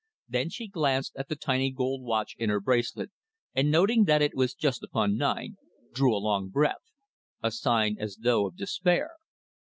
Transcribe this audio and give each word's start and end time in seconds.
Then 0.27 0.49
she 0.49 0.67
glanced 0.67 1.15
at 1.15 1.29
the 1.29 1.35
tiny 1.35 1.69
gold 1.69 2.01
watch 2.01 2.33
in 2.39 2.49
her 2.49 2.59
bracelet, 2.59 3.11
and 3.53 3.69
noting 3.69 4.05
that 4.05 4.19
it 4.23 4.33
was 4.33 4.55
just 4.55 4.81
upon 4.81 5.15
nine, 5.15 5.57
drew 5.93 6.15
a 6.15 6.17
long 6.17 6.49
breath 6.49 6.89
a 7.43 7.51
sigh 7.51 7.93
as 7.99 8.15
though 8.17 8.47
of 8.47 8.55
despair. 8.57 9.11